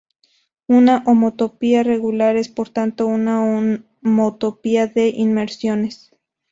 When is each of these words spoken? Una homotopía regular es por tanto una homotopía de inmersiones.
Una 0.65 1.03
homotopía 1.05 1.83
regular 1.83 2.35
es 2.35 2.49
por 2.49 2.69
tanto 2.71 3.05
una 3.05 3.43
homotopía 4.01 4.87
de 4.87 5.09
inmersiones. 5.09 6.09